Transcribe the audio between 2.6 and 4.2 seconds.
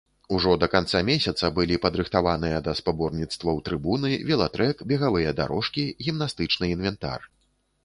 да спаборніцтваў трыбуны,